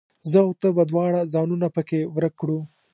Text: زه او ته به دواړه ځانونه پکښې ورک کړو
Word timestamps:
زه 0.29 0.39
او 0.45 0.49
ته 0.61 0.67
به 0.75 0.83
دواړه 0.91 1.29
ځانونه 1.33 1.67
پکښې 1.75 2.01
ورک 2.15 2.33
کړو 2.41 2.59